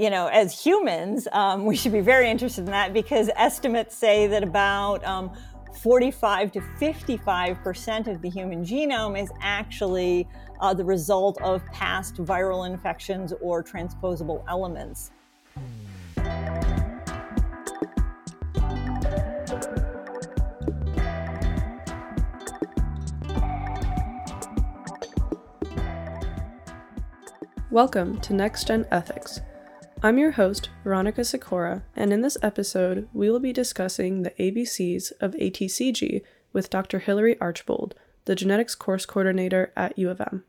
[0.00, 4.26] you know, as humans, um, we should be very interested in that because estimates say
[4.28, 5.30] that about um,
[5.82, 10.26] 45 to 55 percent of the human genome is actually
[10.60, 15.10] uh, the result of past viral infections or transposable elements.
[27.70, 29.42] Welcome to Next Gen Ethics
[30.02, 35.12] I'm your host, Veronica Sikora, and in this episode, we will be discussing the ABCs
[35.20, 36.22] of ATCG
[36.54, 37.00] with Dr.
[37.00, 37.94] Hilary Archbold,
[38.24, 40.44] the genetics course coordinator at U of M.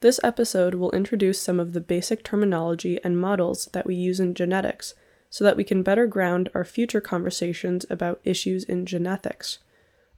[0.00, 4.34] This episode will introduce some of the basic terminology and models that we use in
[4.34, 4.92] genetics
[5.30, 9.58] so that we can better ground our future conversations about issues in genethics.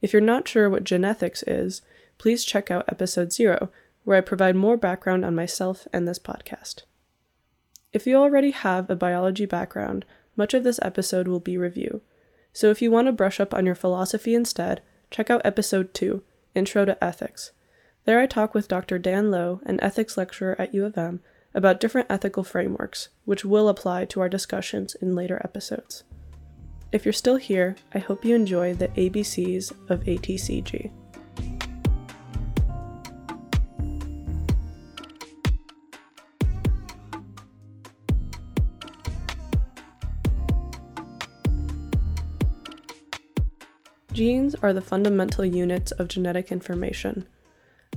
[0.02, 1.82] If you're not sure what genethics is,
[2.18, 3.70] please check out episode 0,
[4.02, 6.82] where I provide more background on myself and this podcast.
[7.92, 10.04] If you already have a biology background,
[10.36, 12.02] much of this episode will be review.
[12.52, 16.22] So if you want to brush up on your philosophy instead, check out episode 2,
[16.54, 17.50] Intro to Ethics.
[18.04, 18.98] There I talk with Dr.
[18.98, 21.20] Dan Lowe, an ethics lecturer at U of M,
[21.52, 26.04] about different ethical frameworks, which will apply to our discussions in later episodes.
[26.92, 30.92] If you're still here, I hope you enjoy the ABCs of ATCG.
[44.20, 47.26] Genes are the fundamental units of genetic information.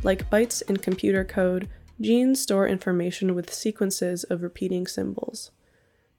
[0.04, 1.68] Like bytes in computer code,
[2.00, 5.52] genes store information with sequences of repeating symbols.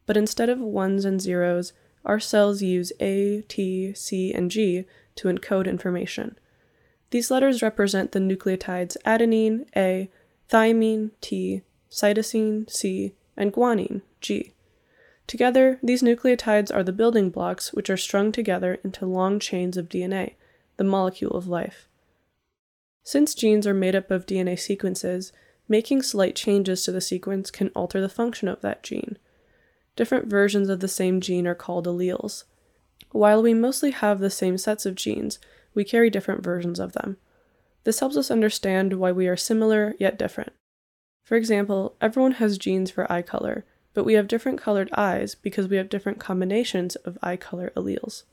[0.04, 1.72] But instead of ones and zeros,
[2.04, 6.38] our cells use A, T, C, and G to encode information.
[7.08, 10.10] These letters represent the nucleotides adenine, A,
[10.50, 14.52] thymine, T, cytosine, C, and guanine, G.
[15.26, 19.88] Together, these nucleotides are the building blocks which are strung together into long chains of
[19.88, 20.34] DNA,
[20.76, 21.88] the molecule of life.
[23.02, 25.32] Since genes are made up of DNA sequences,
[25.68, 29.18] making slight changes to the sequence can alter the function of that gene.
[29.96, 32.44] Different versions of the same gene are called alleles.
[33.10, 35.38] While we mostly have the same sets of genes,
[35.74, 37.16] we carry different versions of them.
[37.84, 40.52] This helps us understand why we are similar yet different.
[41.22, 43.64] For example, everyone has genes for eye color,
[43.94, 48.24] but we have different colored eyes because we have different combinations of eye color alleles.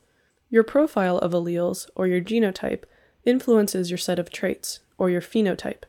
[0.50, 2.84] Your profile of alleles, or your genotype,
[3.24, 5.84] influences your set of traits, or your phenotype.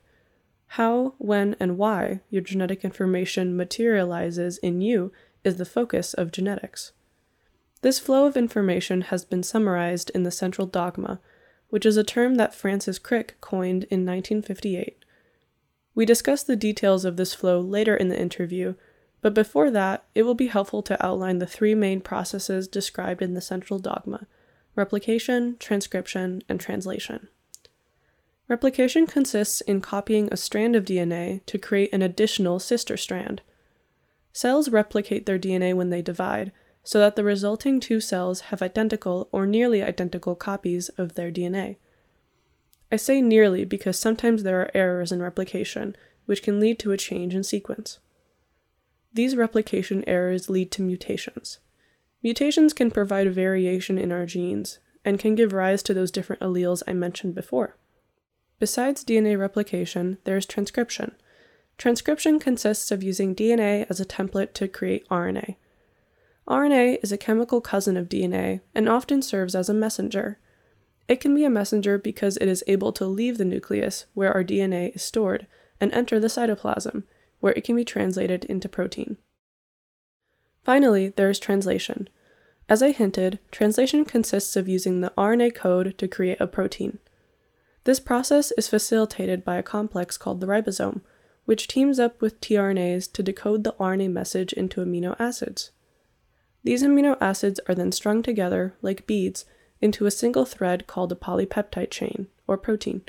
[0.69, 5.13] How, when, and why your genetic information materializes in you
[5.45, 6.93] is the focus of genetics.
[7.81, 11.21] This flow of information has been summarized in the central dogma,
[11.69, 15.05] which is a term that Francis Crick coined in 1958.
[15.95, 18.75] We discuss the details of this flow later in the interview,
[19.23, 23.35] but before that, it will be helpful to outline the three main processes described in
[23.35, 24.27] the central dogma
[24.75, 27.29] replication, transcription, and translation.
[28.49, 33.43] Replication consists in copying a strand of DNA to create an additional sister strand.
[34.33, 36.53] Cells replicate their DNA when they divide,
[36.83, 41.77] so that the resulting two cells have identical or nearly identical copies of their DNA.
[42.91, 45.97] I say nearly because sometimes there are errors in replication,
[46.27, 47.99] which can lead to a change in sequence.
[49.15, 51.59] These replication errors lead to mutations.
[52.23, 56.83] Mutations can provide variation in our genes and can give rise to those different alleles
[56.87, 57.77] I mentioned before.
[58.59, 61.17] Besides DNA replication, there is transcription.
[61.77, 65.57] Transcription consists of using DNA as a template to create RNA.
[66.47, 70.39] RNA is a chemical cousin of DNA and often serves as a messenger.
[71.09, 74.45] It can be a messenger because it is able to leave the nucleus, where our
[74.45, 75.47] DNA is stored,
[75.81, 77.03] and enter the cytoplasm,
[77.43, 79.17] where it can be translated into protein.
[80.63, 82.09] Finally, there is translation.
[82.69, 87.01] As I hinted, translation consists of using the RNA code to create a protein.
[87.83, 91.01] This process is facilitated by a complex called the ribosome,
[91.45, 95.73] which teams up with tRNAs to decode the RNA message into amino acids.
[96.63, 99.47] These amino acids are then strung together, like beads,
[99.81, 103.03] into a single thread called a polypeptide chain, or protein.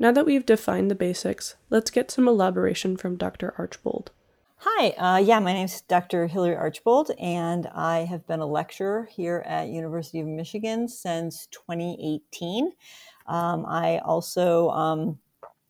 [0.00, 3.52] Now that we've defined the basics, let's get some elaboration from Dr.
[3.58, 4.12] Archbold.
[4.60, 6.26] Hi, uh, yeah, my name is Dr.
[6.26, 12.72] Hilary Archbold, and I have been a lecturer here at University of Michigan since 2018.
[13.26, 15.18] Um, I also um,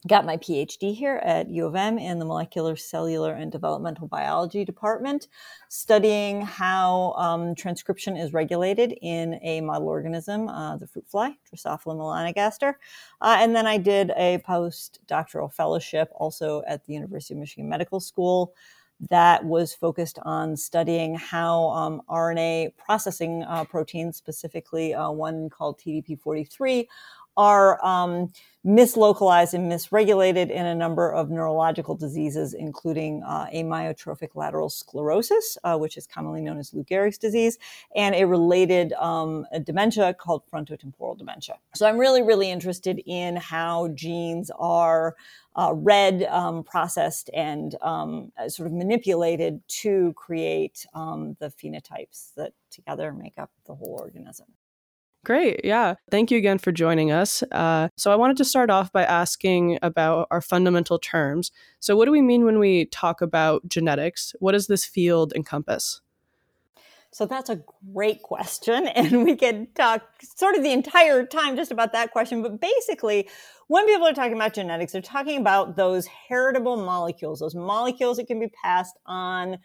[0.06, 4.64] got my PhD here at U of M in the Molecular, Cellular, and Developmental Biology
[4.64, 5.28] Department,
[5.68, 11.96] studying how um, transcription is regulated in a model organism, uh, the fruit fly, Drosophila
[11.96, 12.74] melanogaster.
[13.20, 18.00] Uh, and then I did a postdoctoral fellowship also at the University of Michigan Medical
[18.00, 18.54] School.
[19.08, 25.80] that was focused on studying how um, RNA processing uh, proteins, specifically uh, one called
[25.80, 26.86] TDP43,
[27.36, 28.32] are um,
[28.66, 35.78] mislocalized and misregulated in a number of neurological diseases, including uh, amyotrophic lateral sclerosis, uh,
[35.78, 37.58] which is commonly known as Lou Gehrig's disease,
[37.96, 41.56] and a related um, a dementia called frontotemporal dementia.
[41.74, 45.16] So I'm really, really interested in how genes are
[45.56, 52.52] uh, read, um, processed, and um, sort of manipulated to create um, the phenotypes that
[52.70, 54.46] together make up the whole organism.
[55.22, 55.60] Great.
[55.64, 55.96] Yeah.
[56.10, 57.42] Thank you again for joining us.
[57.52, 61.52] Uh, so, I wanted to start off by asking about our fundamental terms.
[61.78, 64.34] So, what do we mean when we talk about genetics?
[64.40, 66.00] What does this field encompass?
[67.10, 67.60] So, that's a
[67.92, 68.88] great question.
[68.96, 70.02] And we could talk
[70.36, 72.40] sort of the entire time just about that question.
[72.40, 73.28] But basically,
[73.68, 78.26] when people are talking about genetics, they're talking about those heritable molecules, those molecules that
[78.26, 79.58] can be passed on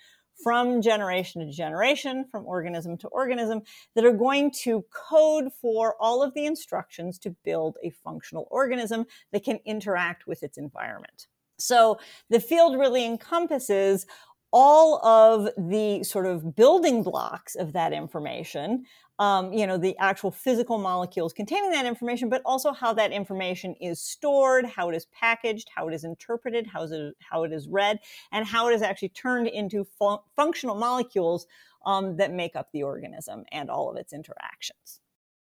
[0.43, 3.61] from generation to generation, from organism to organism,
[3.95, 9.05] that are going to code for all of the instructions to build a functional organism
[9.31, 11.27] that can interact with its environment.
[11.57, 11.99] So
[12.29, 14.05] the field really encompasses
[14.51, 18.85] all of the sort of building blocks of that information
[19.19, 23.73] um, you know, the actual physical molecules containing that information, but also how that information
[23.79, 27.53] is stored, how it is packaged, how it is interpreted, how, is it, how it
[27.53, 27.99] is read,
[28.31, 31.47] and how it is actually turned into fun- functional molecules
[31.85, 34.99] um, that make up the organism and all of its interactions.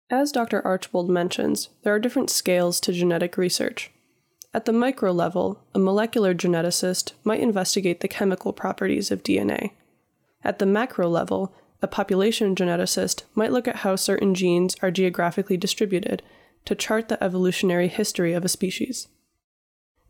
[0.08, 0.64] As Dr.
[0.66, 3.90] Archbold mentions, there are different scales to genetic research.
[4.52, 9.72] At the micro level, a molecular geneticist might investigate the chemical properties of DNA.
[10.42, 15.56] At the macro level, a population geneticist might look at how certain genes are geographically
[15.56, 16.22] distributed
[16.64, 19.08] to chart the evolutionary history of a species.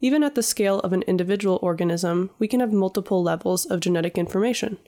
[0.00, 4.16] Even at the scale of an individual organism, we can have multiple levels of genetic
[4.16, 4.78] information.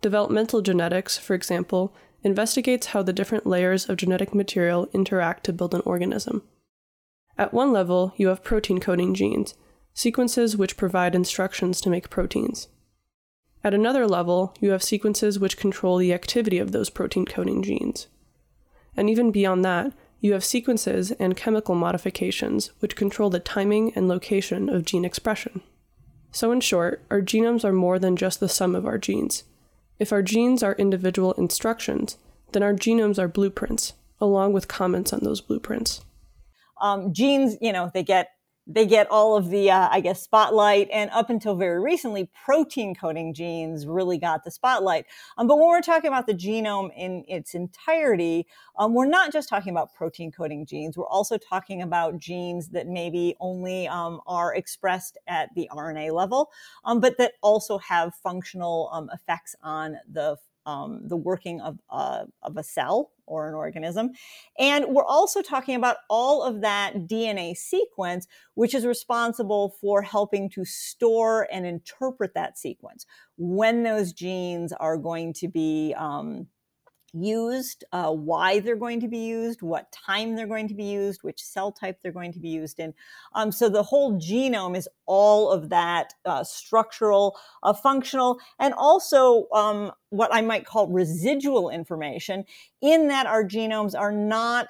[0.00, 5.74] Developmental genetics, for example, investigates how the different layers of genetic material interact to build
[5.74, 6.42] an organism.
[7.38, 9.54] At one level, you have protein coding genes,
[9.94, 12.68] sequences which provide instructions to make proteins.
[13.64, 18.08] At another level, you have sequences which control the activity of those protein coding genes.
[18.96, 24.08] And even beyond that, you have sequences and chemical modifications which control the timing and
[24.08, 25.62] location of gene expression.
[26.30, 29.44] So, in short, our genomes are more than just the sum of our genes.
[29.98, 32.16] If our genes are individual instructions,
[32.52, 36.00] then our genomes are blueprints, along with comments on those blueprints.
[36.80, 38.30] Um, genes, you know, they get
[38.66, 40.88] they get all of the, uh, I guess, spotlight.
[40.92, 45.06] And up until very recently, protein coding genes really got the spotlight.
[45.36, 48.46] Um, but when we're talking about the genome in its entirety,
[48.78, 50.96] um, we're not just talking about protein coding genes.
[50.96, 56.50] We're also talking about genes that maybe only um, are expressed at the RNA level,
[56.84, 60.36] um, but that also have functional um, effects on the
[60.66, 64.10] um, the working of, uh, of a cell or an organism.
[64.58, 70.50] And we're also talking about all of that DNA sequence, which is responsible for helping
[70.50, 73.06] to store and interpret that sequence.
[73.36, 76.46] When those genes are going to be um,
[77.12, 81.22] used, uh, why they're going to be used, what time they're going to be used,
[81.22, 82.94] which cell type they're going to be used in.
[83.34, 89.48] Um, so the whole genome is all of that uh, structural, uh, functional, and also
[89.52, 92.44] um, what I might call residual information,
[92.80, 94.68] in that our genomes are not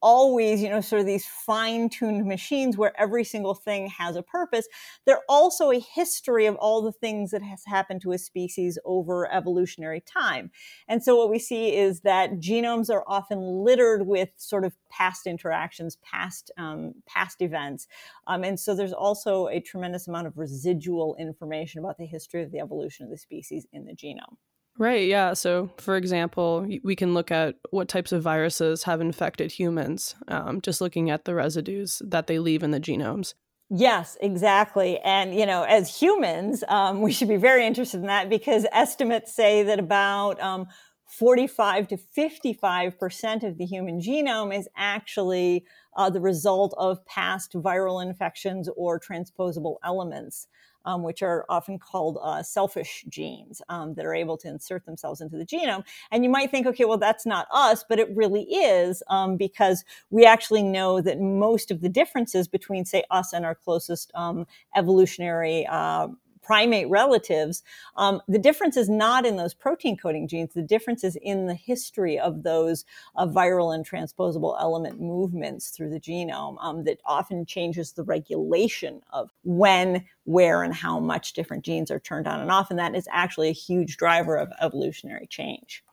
[0.00, 4.22] always, you know, sort of these fine tuned machines where every single thing has a
[4.22, 4.66] purpose.
[5.04, 9.30] They're also a history of all the things that has happened to a species over
[9.32, 10.50] evolutionary time.
[10.88, 15.26] And so what we see is that genomes are often littered with sort of past
[15.26, 17.86] interactions, past, um, past events.
[18.26, 22.52] Um, and so there's also a tremendous amount of residual information about the history of
[22.52, 24.36] the evolution of the species in the genome.
[24.78, 25.34] Right, yeah.
[25.34, 30.60] So, for example, we can look at what types of viruses have infected humans, um,
[30.60, 33.34] just looking at the residues that they leave in the genomes.
[33.70, 34.98] Yes, exactly.
[35.00, 39.34] And, you know, as humans, um, we should be very interested in that because estimates
[39.34, 40.68] say that about um,
[41.08, 45.64] 45 to 55% of the human genome is actually
[45.96, 50.46] uh, the result of past viral infections or transposable elements
[50.84, 55.20] um, which are often called uh, selfish genes um, that are able to insert themselves
[55.20, 55.84] into the genome.
[56.10, 59.84] And you might think, okay, well, that's not us, but it really is um, because
[60.10, 64.46] we actually know that most of the differences between, say, us and our closest um,
[64.76, 66.08] evolutionary uh,
[66.48, 67.62] primate relatives,
[67.96, 70.54] um, the difference is not in those protein coding genes.
[70.54, 72.86] The difference is in the history of those
[73.16, 79.02] uh, viral and transposable element movements through the genome um, that often changes the regulation
[79.12, 82.70] of when, where, and how much different genes are turned on and off.
[82.70, 85.84] And that is actually a huge driver of evolutionary change.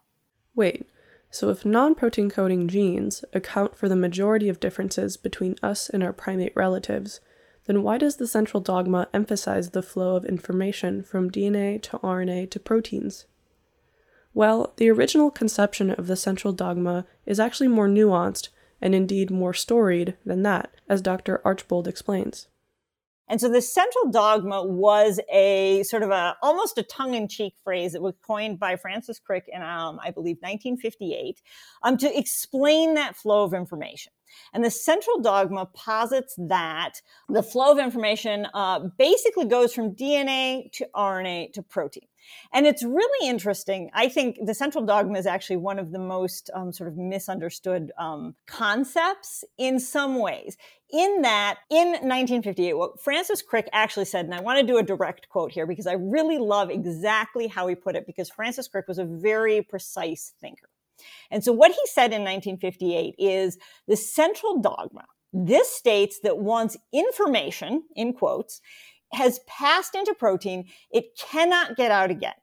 [0.56, 0.88] Wait,
[1.32, 6.02] so if non protein coding genes account for the majority of differences between us and
[6.02, 7.20] our primate relatives,
[7.66, 12.52] then why does the central dogma emphasize the flow of information from DNA to RNA
[12.52, 13.26] to proteins?
[14.34, 18.50] Well, the original conception of the central dogma is actually more nuanced
[18.82, 21.42] and indeed more storied than that, as Dr.
[21.46, 22.48] Archbold explains.
[23.28, 28.02] And so the central dogma was a sort of a almost a tongue-in-cheek phrase that
[28.02, 31.42] was coined by Francis Crick in, um, I believe, 1958,
[31.82, 34.12] um, to explain that flow of information.
[34.54, 40.72] And the central dogma posits that the flow of information uh, basically goes from DNA
[40.74, 42.08] to RNA to protein.
[42.54, 43.90] And it's really interesting.
[43.94, 47.92] I think the central dogma is actually one of the most um, sort of misunderstood
[47.98, 50.58] um, concepts in some ways.
[50.92, 54.84] In that, in 1958, what Francis Crick actually said, and I want to do a
[54.84, 58.88] direct quote here because I really love exactly how he put it, because Francis Crick
[58.88, 60.70] was a very precise thinker.
[61.32, 65.06] And so what he said in 1958 is the central dogma.
[65.34, 68.62] This states that once information, in quotes,
[69.16, 72.34] has passed into protein, it cannot get out again.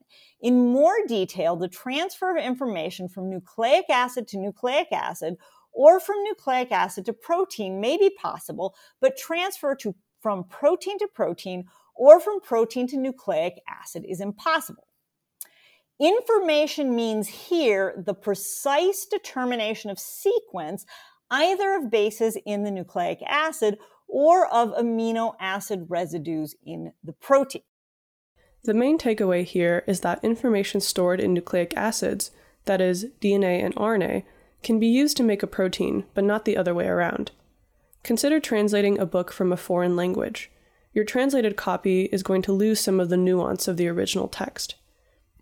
[0.41, 5.37] In more detail, the transfer of information from nucleic acid to nucleic acid
[5.73, 11.09] or from nucleic acid to protein may be possible, but transfer to, from protein to
[11.15, 11.65] protein
[11.95, 14.87] or from protein to nucleic acid is impossible.
[16.01, 20.85] Information means here the precise determination of sequence
[21.31, 23.79] either of bases in the nucleic acid
[24.13, 27.63] or of amino acid residues in the protein.
[28.63, 32.31] The main takeaway here is that information stored in nucleic acids,
[32.67, 34.25] that is, DNA and RNA,
[34.63, 37.33] can be used to make a protein, but not the other way around.
[38.05, 40.51] Consider translating a book from a foreign language.
[40.93, 44.75] Your translated copy is going to lose some of the nuance of the original text.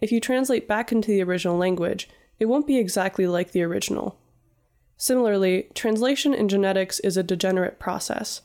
[0.01, 2.09] If you translate back into the original language,
[2.39, 4.17] it won't be exactly like the original.
[4.97, 8.43] Similarly, translation in genetics is a degenerate process.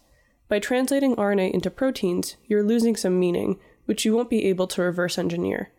[0.48, 4.82] By translating RNA into proteins, you're losing some meaning, which you won't be able to
[4.82, 5.72] reverse engineer.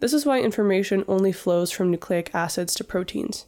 [0.00, 3.46] This is why information only flows from nucleic acids to proteins.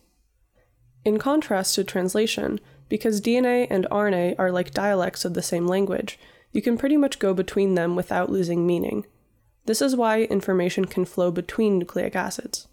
[1.04, 6.18] In contrast to translation, because DNA and RNA are like dialects of the same language,
[6.52, 9.06] you can pretty much go between them without losing meaning.
[9.66, 12.66] This is why information can flow between nucleic acids.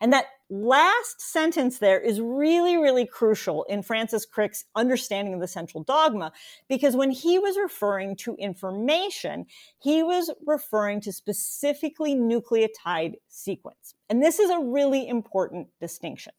[0.00, 5.48] And that last sentence there is really, really crucial in Francis Crick's understanding of the
[5.48, 6.32] central dogma,
[6.68, 9.46] because when he was referring to information,
[9.78, 13.94] he was referring to specifically nucleotide sequence.
[14.08, 16.32] And this is a really important distinction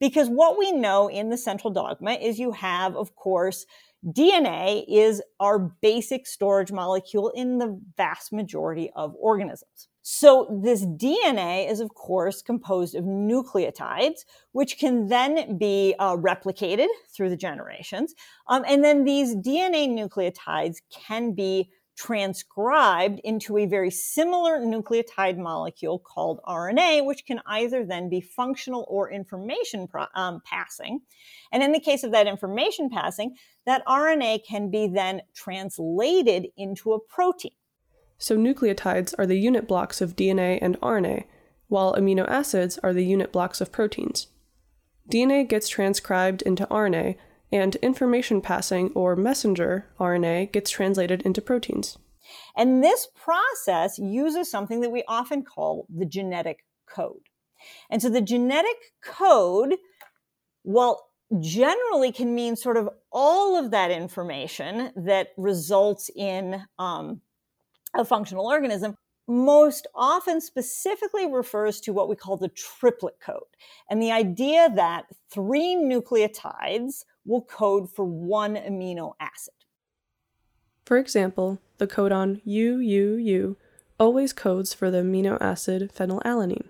[0.00, 3.66] because what we know in the central dogma is you have, of course,
[4.06, 9.87] DNA is our basic storage molecule in the vast majority of organisms.
[10.10, 16.86] So this DNA is, of course, composed of nucleotides, which can then be uh, replicated
[17.14, 18.14] through the generations.
[18.48, 25.98] Um, and then these DNA nucleotides can be transcribed into a very similar nucleotide molecule
[25.98, 31.00] called RNA, which can either then be functional or information pro- um, passing.
[31.52, 33.36] And in the case of that information passing,
[33.66, 37.52] that RNA can be then translated into a protein.
[38.18, 41.24] So nucleotides are the unit blocks of DNA and RNA,
[41.68, 44.26] while amino acids are the unit blocks of proteins.
[45.10, 47.16] DNA gets transcribed into RNA,
[47.52, 51.96] and information passing or messenger RNA gets translated into proteins.
[52.56, 57.22] And this process uses something that we often call the genetic code.
[57.90, 59.76] And so the genetic code,
[60.64, 61.08] well,
[61.40, 67.20] generally can mean sort of all of that information that results in um,
[67.94, 68.94] a functional organism
[69.28, 73.42] most often specifically refers to what we call the triplet code
[73.90, 79.52] and the idea that three nucleotides will code for one amino acid.
[80.86, 83.56] For example, the codon UUU
[84.00, 86.68] always codes for the amino acid phenylalanine.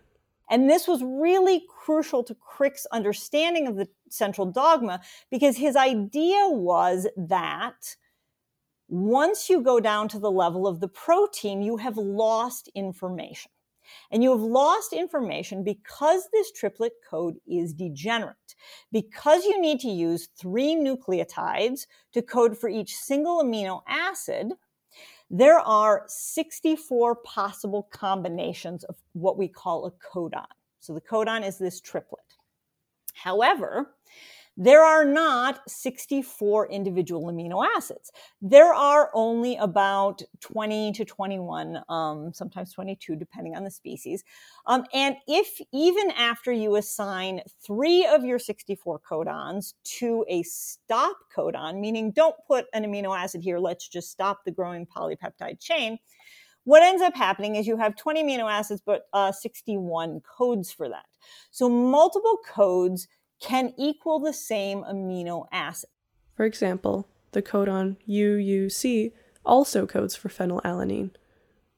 [0.51, 6.49] And this was really crucial to Crick's understanding of the central dogma because his idea
[6.49, 7.97] was that
[8.89, 13.51] once you go down to the level of the protein, you have lost information.
[14.11, 18.55] And you have lost information because this triplet code is degenerate.
[18.93, 24.53] Because you need to use three nucleotides to code for each single amino acid,
[25.31, 30.47] there are 64 possible combinations of what we call a codon.
[30.81, 32.25] So the codon is this triplet.
[33.15, 33.95] However,
[34.61, 38.11] there are not 64 individual amino acids.
[38.43, 44.25] There are only about 20 to 21, um, sometimes 22, depending on the species.
[44.67, 51.17] Um, and if even after you assign three of your 64 codons to a stop
[51.35, 55.99] codon, meaning don't put an amino acid here, let's just stop the growing polypeptide chain,
[56.65, 60.89] what ends up happening is you have 20 amino acids, but uh, 61 codes for
[60.89, 61.07] that.
[61.51, 63.09] So multiple codes
[63.41, 65.91] can equal the same amino acid.
[66.37, 69.13] For example, the codon UUC
[69.45, 71.11] also codes for phenylalanine.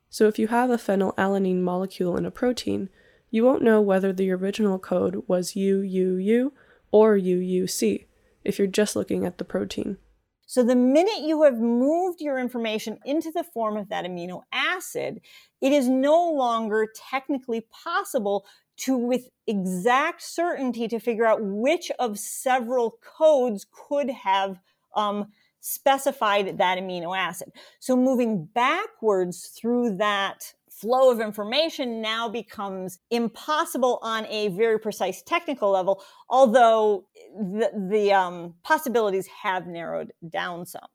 [0.09, 2.89] So if you have a phenylalanine molecule in a protein,
[3.31, 6.51] you won't know whether the original code was UUU
[6.91, 8.07] or UUC
[8.45, 9.99] if you're just looking at the protein.
[10.47, 15.21] So the minute you have moved your information into the form of that amino acid,
[15.61, 18.45] it is no longer technically possible
[18.81, 24.59] to with exact certainty to figure out which of several codes could have
[24.97, 25.27] um,
[25.61, 27.51] specified that amino acid.
[27.79, 35.23] So moving backwards through that flow of information now becomes impossible on a very precise
[35.23, 37.05] technical level, although
[37.37, 40.89] the, the um, possibilities have narrowed down some.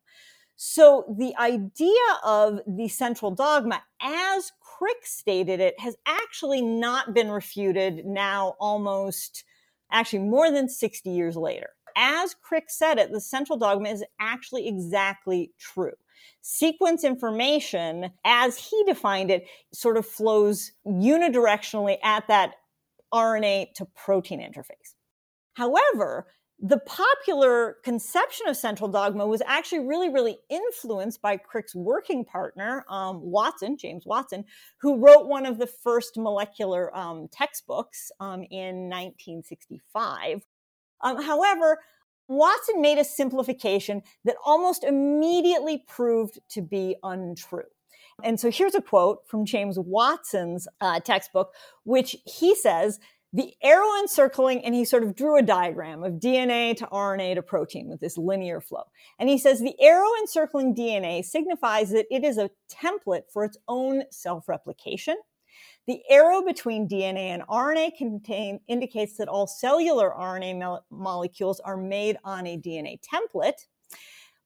[0.55, 1.91] So the idea
[2.23, 9.43] of the central dogma, as Crick stated it, has actually not been refuted now almost,
[9.91, 11.69] actually more than 60 years later.
[11.97, 15.93] As Crick said it, the central dogma is actually exactly true.
[16.41, 22.55] Sequence information, as he defined it, sort of flows unidirectionally at that
[23.13, 24.95] RNA to protein interface.
[25.53, 26.27] However,
[26.59, 32.85] the popular conception of central dogma was actually really, really influenced by Crick's working partner,
[32.89, 34.45] um, Watson, James Watson,
[34.77, 40.45] who wrote one of the first molecular um, textbooks um, in 1965.
[41.01, 41.79] Um, however,
[42.27, 47.63] Watson made a simplification that almost immediately proved to be untrue.
[48.23, 52.99] And so here's a quote from James Watson's uh, textbook, which he says
[53.35, 57.41] the arrow encircling, and he sort of drew a diagram of DNA to RNA to
[57.41, 58.83] protein with this linear flow.
[59.19, 63.57] And he says the arrow encircling DNA signifies that it is a template for its
[63.67, 65.17] own self replication.
[65.85, 71.77] The arrow between DNA and RNA contain, indicates that all cellular RNA mo- molecules are
[71.77, 73.65] made on a DNA template.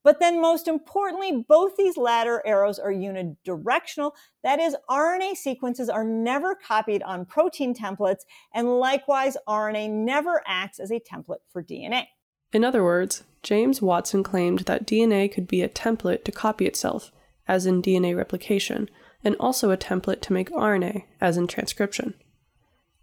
[0.04, 4.14] But then, most importantly, both these latter arrows are unidirectional.
[4.44, 8.22] That is, RNA sequences are never copied on protein templates,
[8.54, 12.06] and likewise, RNA never acts as a template for DNA.
[12.54, 17.12] In other words, James Watson claimed that DNA could be a template to copy itself,
[17.48, 18.90] as in DNA replication,
[19.24, 22.14] and also a template to make RNA, as in transcription.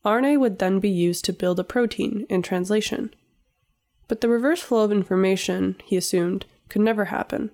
[0.05, 3.15] RNA would then be used to build a protein in translation.
[4.09, 7.51] But the reverse flow of information, he assumed, could never happen.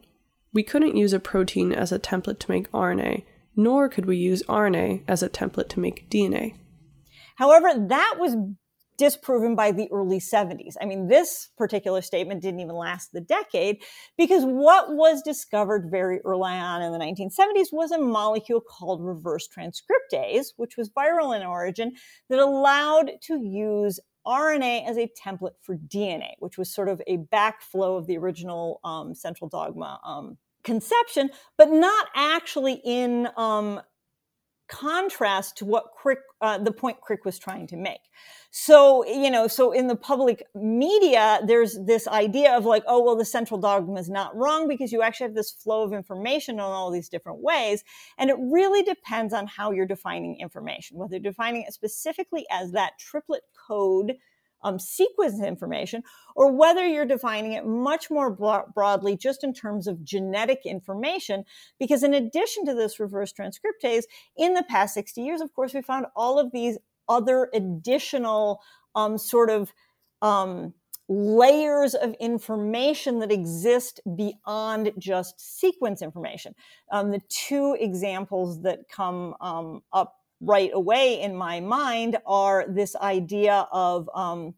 [0.52, 3.24] We couldn't use a protein as a template to make RNA,
[3.56, 6.56] nor could we use RNA as a template to make DNA.
[7.36, 8.36] However, that was
[8.98, 10.74] disproven by the early 70s.
[10.80, 13.82] I mean, this particular statement didn't even last the decade
[14.16, 19.48] because what was discovered very early on in the 1970s was a molecule called reverse
[19.48, 21.92] transcriptase, which was viral in origin,
[22.28, 27.18] that allowed to use RNA as a template for DNA, which was sort of a
[27.18, 33.80] backflow of the original um, central dogma um, conception, but not actually in um,
[34.72, 38.00] contrast to what Crick, uh, the point Crick was trying to make.
[38.50, 43.16] So, you know, so in the public media, there's this idea of like, oh, well,
[43.16, 46.60] the central dogma is not wrong because you actually have this flow of information in
[46.60, 47.84] all these different ways.
[48.18, 52.98] And it really depends on how you're defining information, whether defining it specifically as that
[52.98, 54.16] triplet code
[54.62, 56.02] um, sequence information,
[56.34, 61.44] or whether you're defining it much more bro- broadly just in terms of genetic information.
[61.78, 64.04] Because in addition to this reverse transcriptase,
[64.36, 68.60] in the past 60 years, of course, we found all of these other additional
[68.94, 69.72] um, sort of
[70.20, 70.74] um,
[71.08, 76.54] layers of information that exist beyond just sequence information.
[76.90, 82.96] Um, the two examples that come um, up right away in my mind are this
[82.96, 84.54] idea of um,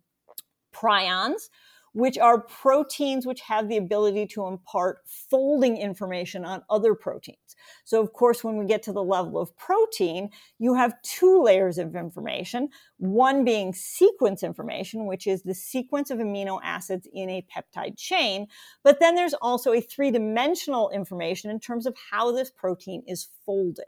[0.75, 1.51] prions,
[1.93, 7.39] which are proteins which have the ability to impart folding information on other proteins.
[7.85, 11.79] So, of course, when we get to the level of protein, you have two layers
[11.79, 17.45] of information, one being sequence information, which is the sequence of amino acids in a
[17.55, 18.47] peptide chain.
[18.83, 23.29] But then there's also a three dimensional information in terms of how this protein is
[23.45, 23.85] folded.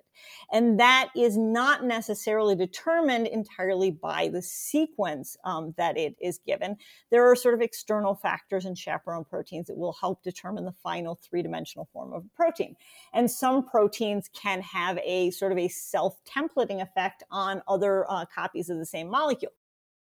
[0.53, 6.77] And that is not necessarily determined entirely by the sequence um, that it is given.
[7.11, 11.17] There are sort of external factors and chaperone proteins that will help determine the final
[11.17, 12.77] three dimensional form of a protein.
[13.13, 18.25] And some proteins can have a sort of a self templating effect on other uh,
[18.27, 19.53] copies of the same molecule.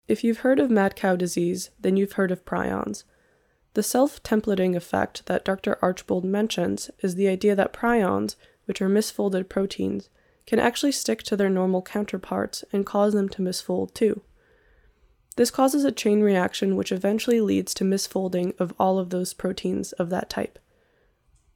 [0.07, 3.03] If you've heard of mad cow disease, then you've heard of prions.
[3.73, 5.77] The self templating effect that Dr.
[5.81, 10.09] Archbold mentions is the idea that prions, which are misfolded proteins,
[10.45, 14.21] can actually stick to their normal counterparts and cause them to misfold too.
[15.35, 19.91] This causes a chain reaction which eventually leads to misfolding of all of those proteins
[19.93, 20.59] of that type.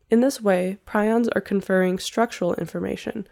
[0.09, 3.27] In this way, prions are conferring structural information,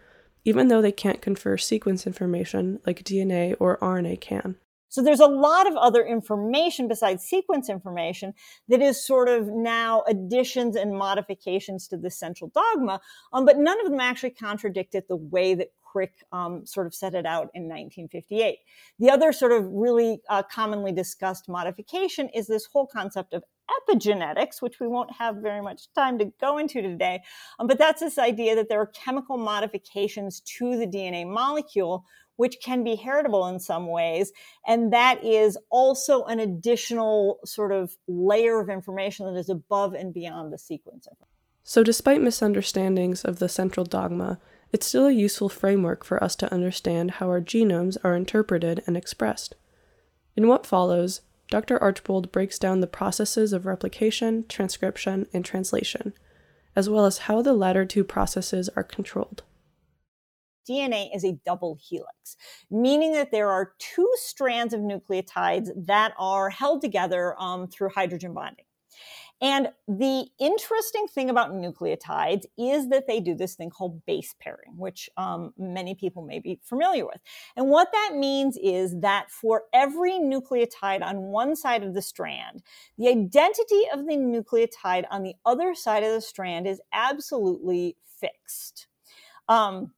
[0.48, 4.56] even though they can't confer sequence information like DNA or RNA can.
[4.88, 8.32] So there's a lot of other information besides sequence information
[8.68, 13.02] that is sort of now additions and modifications to the central dogma,
[13.34, 16.94] um, but none of them actually contradict it the way that Crick um, sort of
[16.94, 18.58] set it out in 1958.
[18.98, 24.60] The other sort of really uh, commonly discussed modification is this whole concept of epigenetics,
[24.60, 27.22] which we won't have very much time to go into today.
[27.58, 32.04] Um, but that's this idea that there are chemical modifications to the DNA molecule
[32.38, 34.32] which can be heritable in some ways.
[34.64, 40.14] And that is also an additional sort of layer of information that is above and
[40.14, 41.14] beyond the sequencer.
[41.64, 44.38] So, despite misunderstandings of the central dogma,
[44.72, 48.96] it's still a useful framework for us to understand how our genomes are interpreted and
[48.96, 49.56] expressed.
[50.36, 51.82] In what follows, Dr.
[51.82, 56.12] Archbold breaks down the processes of replication, transcription, and translation,
[56.76, 59.42] as well as how the latter two processes are controlled.
[60.68, 62.36] DNA is a double helix,
[62.70, 68.34] meaning that there are two strands of nucleotides that are held together um, through hydrogen
[68.34, 68.66] bonding.
[69.40, 74.76] And the interesting thing about nucleotides is that they do this thing called base pairing,
[74.76, 77.20] which um, many people may be familiar with.
[77.56, 82.62] And what that means is that for every nucleotide on one side of the strand,
[82.96, 88.88] the identity of the nucleotide on the other side of the strand is absolutely fixed.
[89.48, 89.92] Um,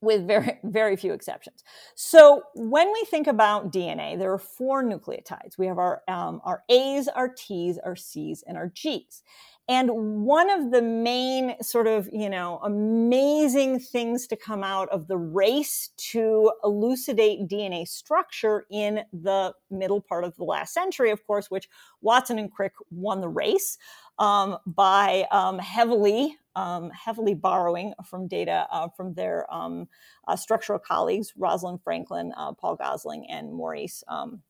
[0.00, 1.62] with very very few exceptions.
[1.94, 5.58] So when we think about DNA, there are four nucleotides.
[5.58, 9.22] We have our um, our A's, our T's, our C's, and our G's.
[9.70, 15.08] And one of the main sort of, you know, amazing things to come out of
[15.08, 21.24] the race to elucidate DNA structure in the middle part of the last century, of
[21.26, 21.68] course, which
[22.00, 23.76] Watson and Crick won the race
[24.18, 29.86] um, by um, heavily, um, heavily borrowing from data uh, from their um,
[30.26, 34.42] uh, structural colleagues, Rosalind Franklin, uh, Paul Gosling, and Maurice um,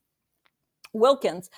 [0.95, 1.51] Wilkins.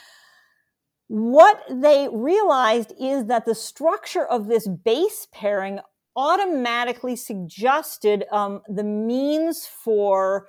[1.07, 5.79] What they realized is that the structure of this base pairing
[6.17, 10.49] automatically suggested um, the means for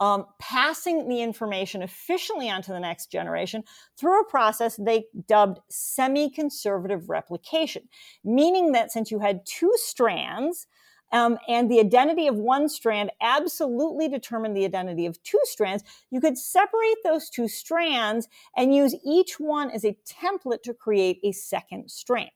[0.00, 3.62] um, passing the information efficiently onto the next generation
[3.98, 7.88] through a process they dubbed semi conservative replication,
[8.24, 10.66] meaning that since you had two strands,
[11.12, 16.20] um, and the identity of one strand absolutely determined the identity of two strands, you
[16.20, 21.32] could separate those two strands and use each one as a template to create a
[21.32, 22.30] second strand.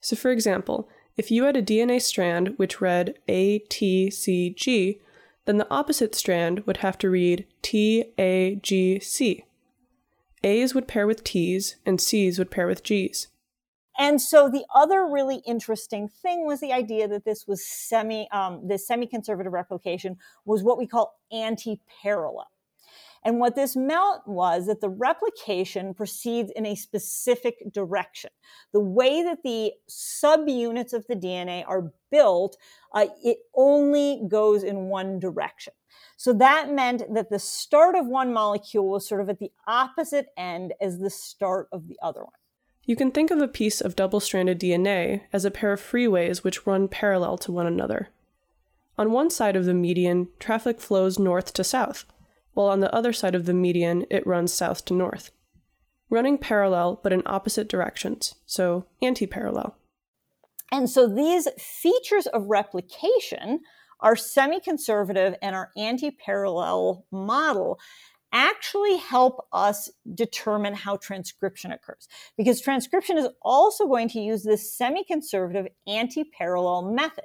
[0.00, 5.00] So, for example, if you had a DNA strand which read A, T, C, G,
[5.46, 9.44] then the opposite strand would have to read T, A, G, C.
[10.42, 13.28] A's would pair with T's, and C's would pair with G's.
[13.96, 18.66] And so the other really interesting thing was the idea that this was semi, um,
[18.66, 22.48] this semi-conservative replication was what we call anti-parallel.
[23.24, 28.30] And what this meant was that the replication proceeds in a specific direction.
[28.72, 32.58] The way that the subunits of the DNA are built,
[32.92, 35.72] uh, it only goes in one direction.
[36.16, 40.26] So that meant that the start of one molecule was sort of at the opposite
[40.36, 42.32] end as the start of the other one.
[42.84, 46.44] You can think of a piece of double stranded DNA as a pair of freeways
[46.44, 48.10] which run parallel to one another.
[48.98, 52.04] On one side of the median, traffic flows north to south,
[52.54, 55.30] while on the other side of the median, it runs south to north.
[56.10, 59.76] Running parallel but in opposite directions, so anti parallel.
[60.72, 63.60] And so these features of replication,
[64.00, 67.78] our semi conservative and our anti parallel model,
[68.32, 72.08] actually help us determine how transcription occurs.
[72.36, 77.24] Because transcription is also going to use this semi conservative anti parallel method,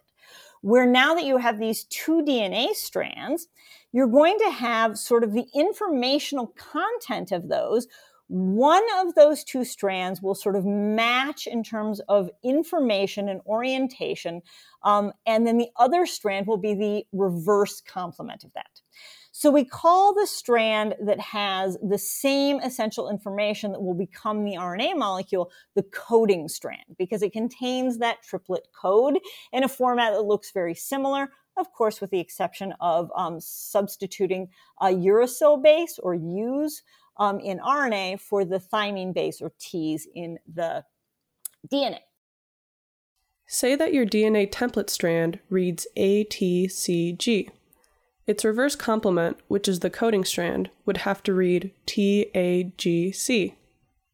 [0.62, 3.48] where now that you have these two DNA strands,
[3.92, 7.88] you're going to have sort of the informational content of those.
[8.28, 14.42] One of those two strands will sort of match in terms of information and orientation,
[14.84, 18.79] um, and then the other strand will be the reverse complement of that.
[19.40, 24.58] So we call the strand that has the same essential information that will become the
[24.58, 29.18] RNA molecule the coding strand because it contains that triplet code
[29.54, 34.50] in a format that looks very similar, of course, with the exception of um, substituting
[34.82, 36.84] a uracil base or U's
[37.16, 40.84] um, in RNA for the thymine base or T's in the
[41.72, 42.00] DNA.
[43.48, 47.52] Say that your DNA template strand reads ATCG.
[48.30, 53.56] Its reverse complement, which is the coding strand, would have to read TAGC.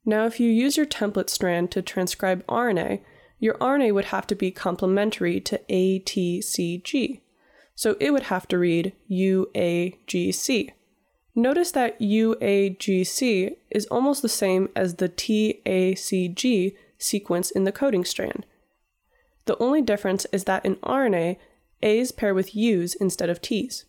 [0.05, 3.01] Now, if you use your template strand to transcribe RNA,
[3.39, 7.19] your RNA would have to be complementary to ATCG.
[7.75, 10.69] So it would have to read UAGC.
[11.35, 18.45] Notice that UAGC is almost the same as the TACG sequence in the coding strand.
[19.43, 21.35] The only difference is that in RNA,
[21.83, 23.83] A's pair with U's instead of T's.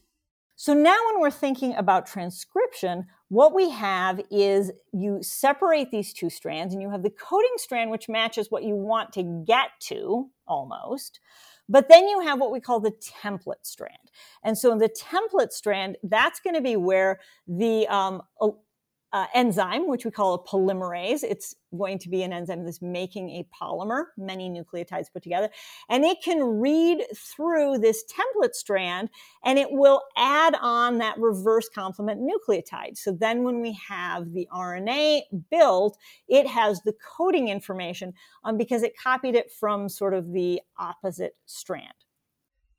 [0.58, 6.30] So now when we're thinking about transcription, what we have is you separate these two
[6.30, 10.30] strands and you have the coding strand, which matches what you want to get to
[10.48, 11.20] almost.
[11.68, 12.92] But then you have what we call the
[13.22, 14.10] template strand.
[14.42, 18.22] And so in the template strand, that's going to be where the um,
[19.16, 21.22] uh, enzyme, which we call a polymerase.
[21.22, 25.48] It's going to be an enzyme that's making a polymer, many nucleotides put together.
[25.88, 29.08] And it can read through this template strand
[29.42, 32.98] and it will add on that reverse complement nucleotide.
[32.98, 35.96] So then when we have the RNA built,
[36.28, 38.12] it has the coding information
[38.44, 41.94] um, because it copied it from sort of the opposite strand.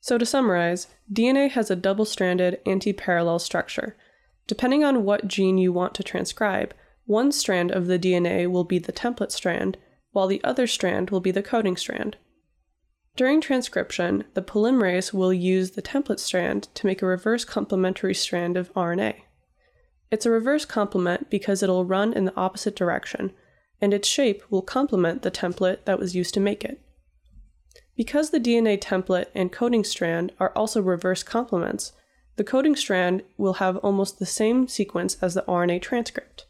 [0.01, 3.97] So to summarize, DNA has a double stranded anti parallel structure.
[4.47, 6.73] Depending on what gene you want to transcribe,
[7.05, 9.77] one strand of the DNA will be the template strand,
[10.11, 12.17] while the other strand will be the coding strand.
[13.15, 18.55] During transcription, the polymerase will use the template strand to make a reverse complementary strand
[18.55, 19.15] of RNA.
[20.11, 23.33] It's a reverse complement because it'll run in the opposite direction,
[23.81, 26.79] and its shape will complement the template that was used to make it.
[27.95, 31.91] Because the DNA template and coding strand are also reverse complements,
[32.37, 36.45] the coding strand will have almost the same sequence as the RNA transcript.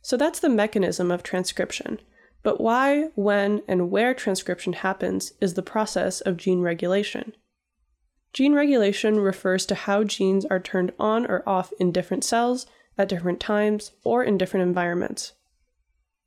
[0.00, 2.00] So that's the mechanism of transcription.
[2.42, 7.34] But why, when, and where transcription happens is the process of gene regulation.
[8.32, 13.08] Gene regulation refers to how genes are turned on or off in different cells, at
[13.08, 15.32] different times, or in different environments.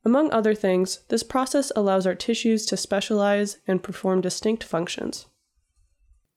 [0.06, 5.26] Among other things, this process allows our tissues to specialize and perform distinct functions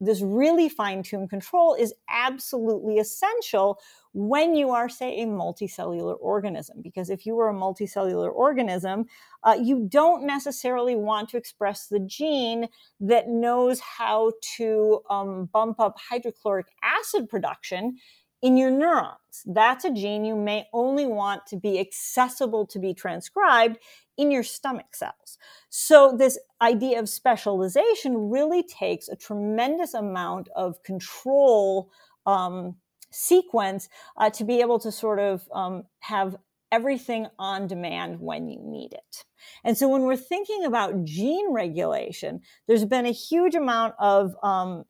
[0.00, 3.80] this really fine tuned control is absolutely essential
[4.12, 6.80] when you are, say, a multicellular organism.
[6.82, 9.06] Because if you were a multicellular organism,
[9.42, 12.68] uh, you don't necessarily want to express the gene
[13.00, 17.96] that knows how to um, bump up hydrochloric acid production
[18.44, 19.42] in your neurons.
[19.46, 23.78] That's a gene you may only want to be accessible to be transcribed
[24.16, 25.38] in your stomach cells.
[25.70, 31.90] So, this idea of specialization really takes a tremendous amount of control
[32.26, 32.76] um,
[33.10, 36.36] sequence uh, to be able to sort of um, have
[36.72, 39.24] everything on demand when you need it.
[39.62, 44.84] And so, when we're thinking about gene regulation, there's been a huge amount of um,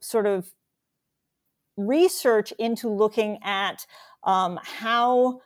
[0.00, 0.52] sort of
[1.76, 3.86] research into looking at
[4.24, 5.40] um, how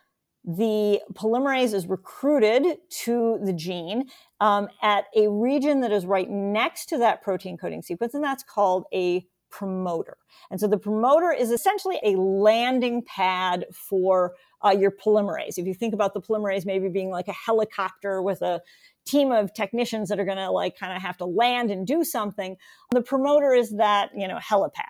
[0.44, 4.08] the polymerase is recruited to the gene
[4.40, 8.42] um, at a region that is right next to that protein coding sequence, and that's
[8.42, 10.16] called a promoter.
[10.50, 15.58] And so the promoter is essentially a landing pad for uh, your polymerase.
[15.58, 18.60] If you think about the polymerase maybe being like a helicopter with a
[19.06, 22.02] team of technicians that are going to like kind of have to land and do
[22.02, 22.56] something,
[22.90, 24.82] the promoter is that, you know, helipad.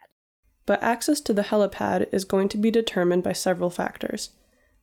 [0.67, 4.31] But access to the helipad is going to be determined by several factors.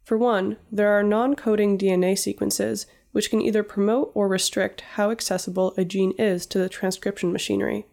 [0.03, 5.11] For one, there are non coding DNA sequences which can either promote or restrict how
[5.11, 7.85] accessible a gene is to the transcription machinery.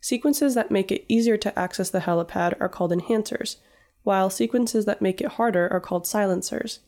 [0.00, 3.56] Sequences that make it easier to access the helipad are called enhancers,
[4.02, 6.80] while sequences that make it harder are called silencers.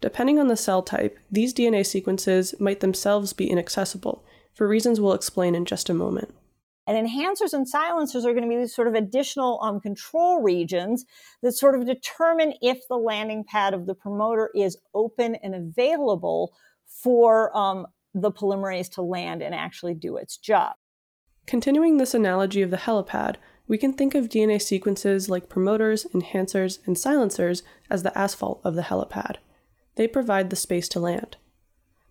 [0.00, 5.14] Depending on the cell type, these DNA sequences might themselves be inaccessible, for reasons we'll
[5.14, 6.32] explain in just a moment.
[6.86, 11.04] And enhancers and silencers are going to be these sort of additional um, control regions
[11.42, 16.52] that sort of determine if the landing pad of the promoter is open and available
[16.86, 20.74] for um, the polymerase to land and actually do its job.
[21.46, 26.78] Continuing this analogy of the helipad, we can think of DNA sequences like promoters, enhancers,
[26.86, 29.36] and silencers as the asphalt of the helipad.
[29.96, 31.36] They provide the space to land.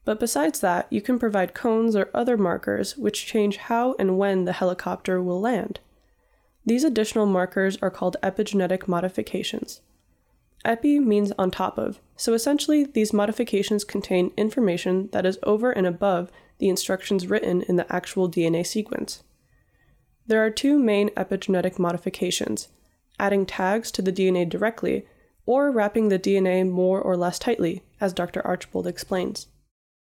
[0.06, 4.46] But besides that, you can provide cones or other markers which change how and when
[4.46, 5.80] the helicopter will land.
[6.66, 9.82] These additional markers are called epigenetic modifications.
[10.66, 15.86] Epi means on top of, so essentially these modifications contain information that is over and
[15.86, 19.24] above the instructions written in the actual DNA sequence.
[20.26, 22.70] There are two main epigenetic modifications
[23.20, 25.06] adding tags to the DNA directly,
[25.46, 28.46] or wrapping the DNA more or less tightly, as Dr.
[28.46, 29.48] Archbold explains.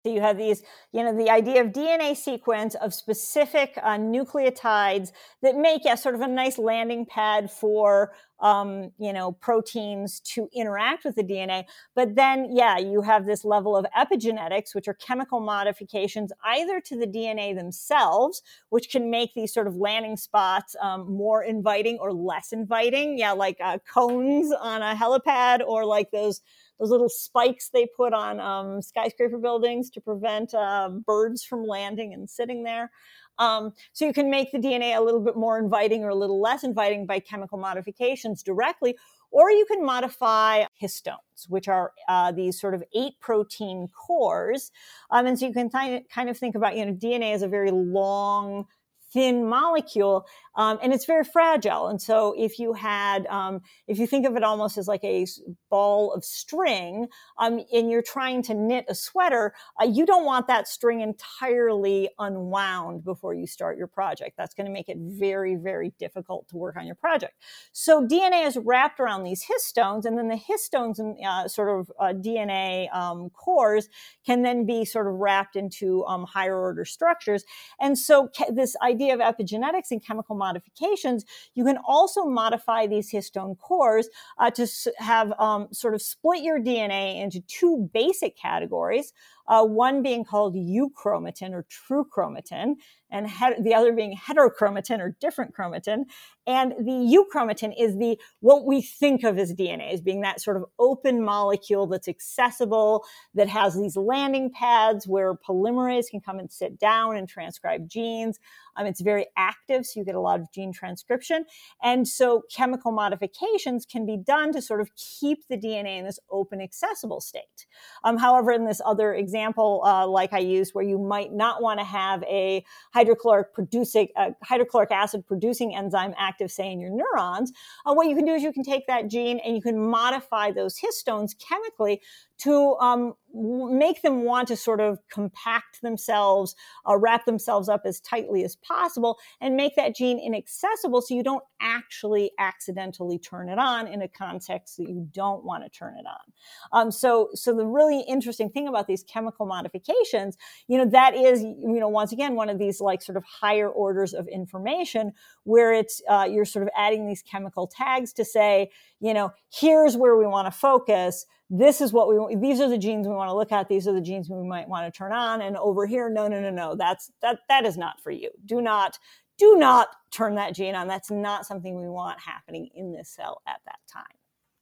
[0.04, 5.12] So you have these, you know, the idea of DNA sequence of specific uh, nucleotides
[5.42, 10.48] that make, yeah, sort of a nice landing pad for, um, you know, proteins to
[10.52, 11.66] interact with the DNA.
[11.94, 16.98] But then, yeah, you have this level of epigenetics, which are chemical modifications either to
[16.98, 22.12] the DNA themselves, which can make these sort of landing spots um, more inviting or
[22.12, 23.18] less inviting.
[23.18, 26.40] Yeah, like uh, cones on a helipad or like those
[26.82, 32.12] those little spikes they put on um, skyscraper buildings to prevent uh, birds from landing
[32.12, 32.90] and sitting there.
[33.38, 36.40] Um, so you can make the DNA a little bit more inviting or a little
[36.40, 38.96] less inviting by chemical modifications directly,
[39.30, 44.72] or you can modify histones, which are uh, these sort of eight protein cores.
[45.10, 47.48] Um, and so you can th- kind of think about, you know, DNA as a
[47.48, 48.66] very long,
[49.12, 51.88] thin molecule um, and it's very fragile.
[51.88, 55.26] And so if you had, um, if you think of it almost as like a
[55.70, 60.46] ball of string, um, and you're trying to knit a sweater, uh, you don't want
[60.48, 64.36] that string entirely unwound before you start your project.
[64.36, 67.34] That's going to make it very, very difficult to work on your project.
[67.72, 71.90] So DNA is wrapped around these histones, and then the histones and uh, sort of
[71.98, 73.88] uh, DNA um, cores
[74.26, 77.44] can then be sort of wrapped into um, higher order structures.
[77.80, 83.58] And so this idea of epigenetics and chemical modifications, you can also modify these histone
[83.58, 84.66] cores uh, to
[84.98, 89.12] have um, sort of split your DNA into two basic categories
[89.46, 92.74] uh, one being called euchromatin or true chromatin,
[93.10, 96.04] and he- the other being heterochromatin or different chromatin.
[96.46, 96.92] And the
[97.34, 101.22] euchromatin is the what we think of as DNA as being that sort of open
[101.22, 107.16] molecule that's accessible, that has these landing pads where polymerase can come and sit down
[107.16, 108.38] and transcribe genes.
[108.76, 111.44] Um, it's very active, so you get a lot of gene transcription.
[111.82, 116.18] And so chemical modifications can be done to sort of keep the DNA in this
[116.30, 117.66] open, accessible state.
[118.04, 121.62] Um, however, in this other example, example, uh, like I used, where you might not
[121.62, 126.90] want to have a hydrochloric producing uh, hydrochloric acid producing enzyme active, say, in your
[126.90, 127.52] neurons,
[127.86, 130.50] uh, what you can do is you can take that gene and you can modify
[130.50, 132.02] those histones chemically
[132.42, 136.54] to um, make them want to sort of compact themselves,
[136.88, 141.22] uh, wrap themselves up as tightly as possible, and make that gene inaccessible so you
[141.22, 145.94] don't actually accidentally turn it on in a context that you don't want to turn
[145.98, 146.78] it on.
[146.78, 151.42] Um, so, so the really interesting thing about these chemical modifications, you know, that is,
[151.42, 155.12] you know, once again, one of these like sort of higher orders of information
[155.44, 159.96] where it's uh, you're sort of adding these chemical tags to say, you know, here's
[159.96, 161.24] where we want to focus
[161.54, 162.40] this is what we want.
[162.40, 164.66] these are the genes we want to look at these are the genes we might
[164.68, 167.76] want to turn on and over here no no no no that's that that is
[167.76, 168.98] not for you do not
[169.36, 173.42] do not turn that gene on that's not something we want happening in this cell
[173.46, 174.16] at that time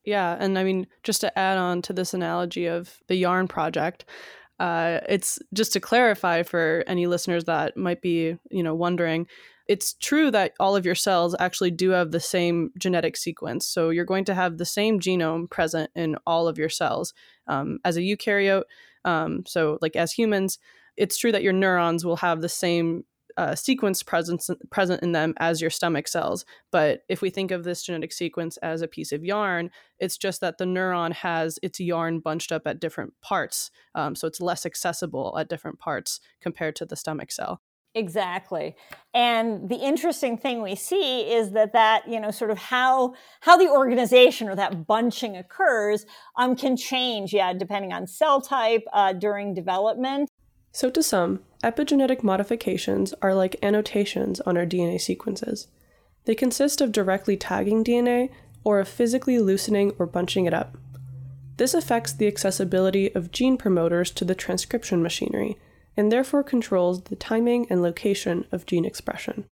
[0.05, 4.05] yeah and i mean just to add on to this analogy of the yarn project
[4.59, 9.26] uh, it's just to clarify for any listeners that might be you know wondering
[9.70, 13.64] it's true that all of your cells actually do have the same genetic sequence.
[13.64, 17.14] So you're going to have the same genome present in all of your cells.
[17.46, 18.64] Um, as a eukaryote,
[19.04, 20.59] um, so like as humans,
[20.96, 23.04] it's true that your neurons will have the same
[23.37, 26.44] uh, sequence presence, present in them as your stomach cells.
[26.72, 30.40] But if we think of this genetic sequence as a piece of yarn, it's just
[30.40, 33.70] that the neuron has its yarn bunched up at different parts.
[33.94, 37.61] Um, so it's less accessible at different parts compared to the stomach cell.
[37.94, 38.76] Exactly.
[39.14, 43.57] And the interesting thing we see is that that, you know, sort of how how
[43.57, 49.12] the organization or that bunching occurs um, can change, yeah, depending on cell type uh,
[49.12, 50.31] during development.
[50.70, 55.66] So to some, epigenetic modifications are like annotations on our DNA sequences.
[56.26, 58.31] They consist of directly tagging DNA
[58.62, 60.76] or of physically loosening or bunching it up.
[61.57, 65.59] This affects the accessibility of gene promoters to the transcription machinery
[66.00, 69.44] and therefore controls the timing and location of gene expression.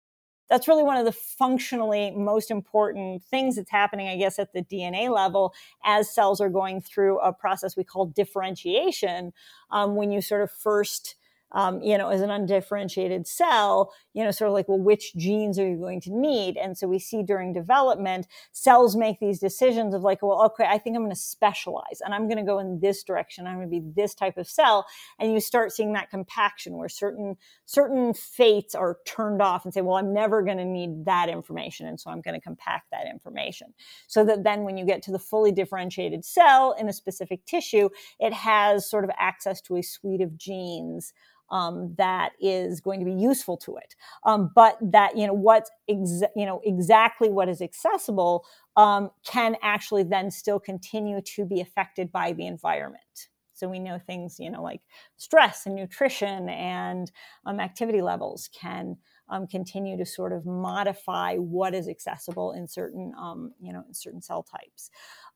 [0.49, 4.63] that's really one of the functionally most important things that's happening, I guess, at the
[4.63, 5.53] DNA level
[5.85, 9.31] as cells are going through a process we call differentiation.
[9.69, 11.17] Um, when you sort of first
[11.51, 15.57] um, you know, as an undifferentiated cell, you know, sort of like, well, which genes
[15.57, 16.57] are you going to need?
[16.57, 20.77] And so we see during development, cells make these decisions of like, well, okay, I
[20.77, 23.47] think I'm going to specialize and I'm going to go in this direction.
[23.47, 24.85] I'm going to be this type of cell.
[25.19, 29.81] And you start seeing that compaction where certain, certain fates are turned off and say,
[29.81, 31.87] well, I'm never going to need that information.
[31.87, 33.73] And so I'm going to compact that information.
[34.07, 37.89] So that then when you get to the fully differentiated cell in a specific tissue,
[38.19, 41.13] it has sort of access to a suite of genes
[41.51, 43.95] um, that is going to be useful to it.
[44.23, 48.45] Um, but that you know what's you know exactly what is accessible
[48.75, 53.29] um, can actually then still continue to be affected by the environment.
[53.53, 54.81] So we know things you know like
[55.17, 57.11] stress and nutrition and
[57.45, 58.97] um, activity levels can.
[59.31, 63.93] Um, continue to sort of modify what is accessible in certain, um, you know, in
[63.93, 64.89] certain cell types.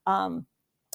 [0.04, 0.46] Um,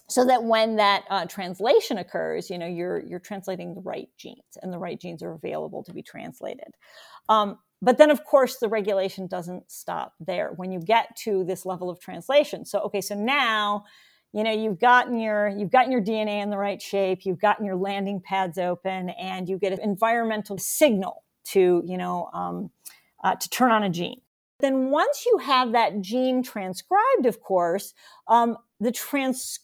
[0.10, 4.58] so that when that uh, translation occurs, you know, you're you're translating the right genes,
[4.62, 6.74] and the right genes are available to be translated.
[7.30, 10.52] Um, but then, of course, the regulation doesn't stop there.
[10.56, 13.86] When you get to this level of translation, so okay, so now,
[14.34, 17.66] you know, you've gotten your you've gotten your DNA in the right shape, you've gotten
[17.66, 22.72] your landing pads open, and you get an environmental signal to you know um,
[23.24, 24.22] uh, to turn on a gene.
[24.60, 27.94] Then once you have that gene transcribed, of course,
[28.28, 29.60] um, the trans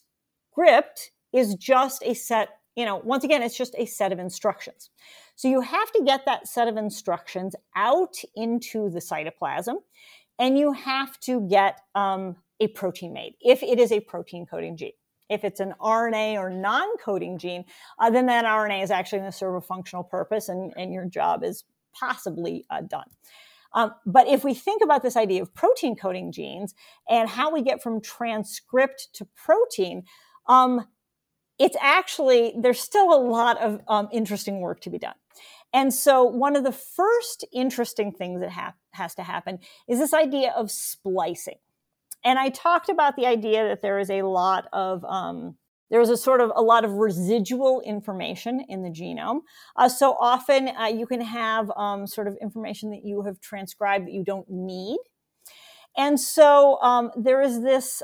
[0.56, 4.90] script is just a set, you know, once again, it's just a set of instructions.
[5.34, 9.74] So you have to get that set of instructions out into the cytoplasm
[10.38, 14.76] and you have to get um, a protein made if it is a protein coding
[14.76, 14.92] gene.
[15.28, 17.64] If it's an RNA or non coding gene,
[17.98, 21.04] uh, then that RNA is actually going to serve a functional purpose and, and your
[21.04, 23.08] job is possibly uh, done.
[23.72, 26.74] Um, but if we think about this idea of protein coding genes
[27.10, 30.04] and how we get from transcript to protein,
[30.48, 30.86] um,
[31.58, 35.14] it's actually, there's still a lot of um, interesting work to be done.
[35.72, 40.14] And so, one of the first interesting things that ha- has to happen is this
[40.14, 41.58] idea of splicing.
[42.24, 45.56] And I talked about the idea that there is a lot of um,
[45.90, 49.40] there is a sort of a lot of residual information in the genome.
[49.76, 54.06] Uh, so often uh, you can have um, sort of information that you have transcribed
[54.06, 54.98] that you don't need.
[55.96, 58.02] And so um, there is this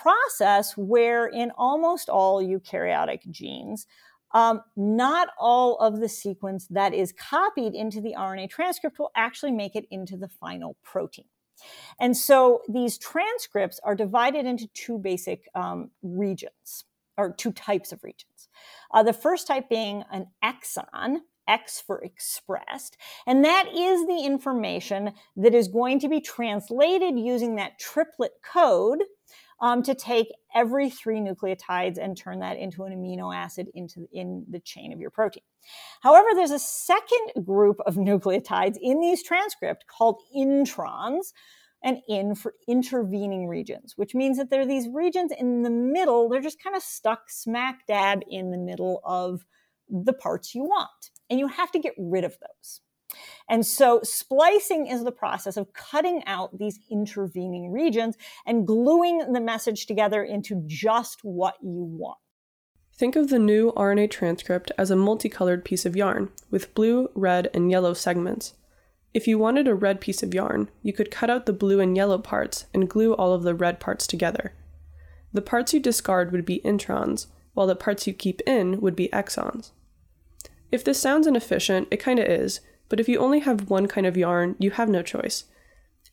[0.00, 3.86] process where in almost all eukaryotic genes,
[4.32, 9.52] um, not all of the sequence that is copied into the RNA transcript will actually
[9.52, 11.26] make it into the final protein.
[12.00, 16.84] And so these transcripts are divided into two basic um, regions,
[17.16, 18.48] or two types of regions.
[18.92, 21.18] Uh, the first type being an exon,
[21.48, 22.96] X for expressed.
[23.26, 29.02] And that is the information that is going to be translated using that triplet code
[29.62, 34.44] um, to take every three nucleotides and turn that into an amino acid into in
[34.50, 35.44] the chain of your protein.
[36.02, 41.32] However, there's a second group of nucleotides in these transcript called introns
[41.84, 46.28] and in for intervening regions, which means that there are these regions in the middle,
[46.28, 49.44] they're just kind of stuck smack dab in the middle of
[49.88, 51.10] the parts you want.
[51.30, 52.80] And you have to get rid of those.
[53.48, 59.40] And so splicing is the process of cutting out these intervening regions and gluing the
[59.40, 62.18] message together into just what you want.
[62.94, 67.48] Think of the new RNA transcript as a multicolored piece of yarn with blue, red,
[67.54, 68.54] and yellow segments.
[69.14, 71.96] If you wanted a red piece of yarn, you could cut out the blue and
[71.96, 74.52] yellow parts and glue all of the red parts together.
[75.32, 79.08] The parts you discard would be introns, while the parts you keep in would be
[79.08, 79.72] exons.
[80.70, 82.60] If this sounds inefficient, it kinda is,
[82.92, 85.44] but if you only have one kind of yarn, you have no choice.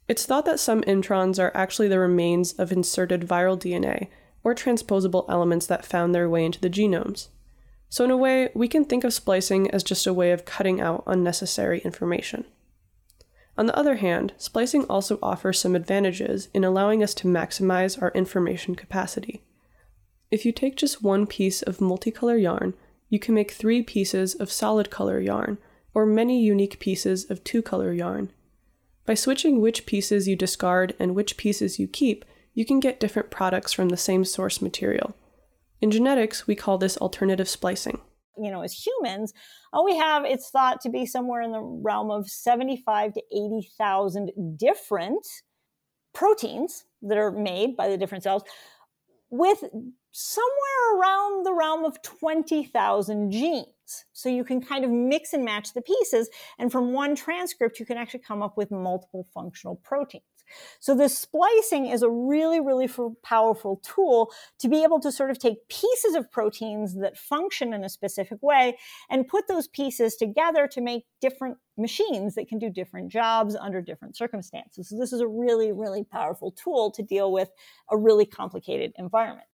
[0.07, 4.07] It's thought that some introns are actually the remains of inserted viral DNA,
[4.45, 7.27] or transposable elements that found their way into the genomes.
[7.89, 10.79] So, in a way, we can think of splicing as just a way of cutting
[10.79, 12.45] out unnecessary information.
[13.57, 18.11] On the other hand, splicing also offers some advantages in allowing us to maximize our
[18.11, 19.43] information capacity.
[20.31, 22.73] If you take just one piece of multicolor yarn,
[23.09, 25.57] you can make three pieces of solid color yarn
[25.93, 28.31] or many unique pieces of two color yarn.
[29.05, 33.31] By switching which pieces you discard and which pieces you keep, you can get different
[33.31, 35.15] products from the same source material.
[35.81, 38.01] In genetics, we call this alternative splicing.
[38.37, 39.33] You know, as humans,
[39.73, 44.31] all we have, it's thought to be somewhere in the realm of 75 to 80,000
[44.57, 45.25] different
[46.13, 48.43] proteins that are made by the different cells
[49.29, 49.63] with
[50.11, 53.65] somewhere around the realm of 20,000 genes.
[54.13, 56.29] So you can kind of mix and match the pieces.
[56.57, 60.23] And from one transcript, you can actually come up with multiple functional proteins.
[60.79, 62.89] So this splicing is a really, really
[63.23, 67.83] powerful tool to be able to sort of take pieces of proteins that function in
[67.83, 68.77] a specific way
[69.09, 73.81] and put those pieces together to make different machines that can do different jobs under
[73.81, 74.89] different circumstances.
[74.89, 77.49] So this is a really, really powerful tool to deal with
[77.91, 79.48] a really complicated environment.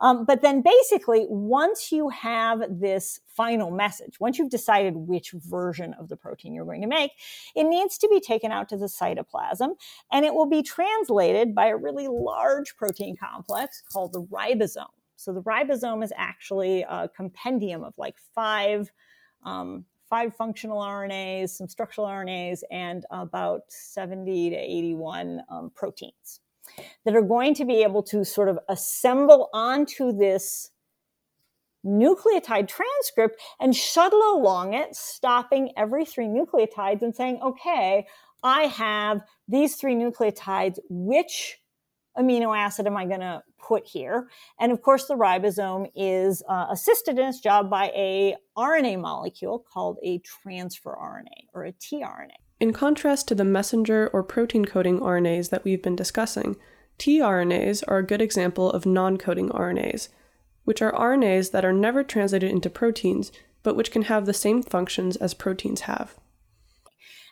[0.00, 5.94] Um, but then basically, once you have this final message, once you've decided which version
[5.94, 7.12] of the protein you're going to make,
[7.54, 9.70] it needs to be taken out to the cytoplasm
[10.10, 14.90] and it will be translated by a really large protein complex called the ribosome.
[15.16, 18.90] So the ribosome is actually a compendium of like five.
[19.44, 26.41] Um, five functional RNAs, some structural RNAs, and about 70 to 81 um, proteins
[27.04, 30.70] that are going to be able to sort of assemble onto this
[31.84, 38.06] nucleotide transcript and shuttle along it, stopping every three nucleotides and saying, okay,
[38.42, 40.78] I have these three nucleotides.
[40.88, 41.58] Which
[42.16, 44.28] amino acid am I going to put here?
[44.60, 49.64] And of course, the ribosome is uh, assisted in its job by a RNA molecule
[49.72, 52.41] called a transfer RNA or a tRNA.
[52.62, 56.54] In contrast to the messenger or protein coding RNAs that we've been discussing,
[56.96, 60.10] tRNAs are a good example of non coding RNAs,
[60.62, 63.32] which are RNAs that are never translated into proteins,
[63.64, 66.14] but which can have the same functions as proteins have.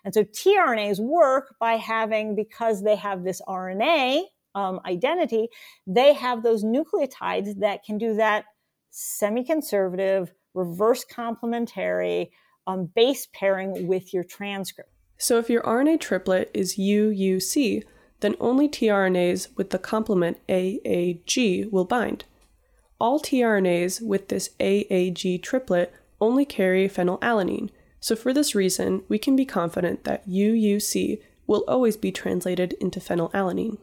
[0.04, 4.22] And so tRNAs work by having, because they have this RNA
[4.56, 5.46] um, identity,
[5.86, 8.46] they have those nucleotides that can do that
[8.90, 12.32] semi conservative, reverse complementary
[12.66, 14.90] um, base pairing with your transcript.
[15.20, 17.84] So if your RNA triplet is UUC,
[18.20, 22.24] then only tRNAs with the complement AAG will bind.
[22.98, 25.92] All tRNAs with this AAG triplet
[26.22, 27.68] only carry phenylalanine,
[28.00, 32.98] so for this reason, we can be confident that UUC will always be translated into
[32.98, 33.76] phenylalanine.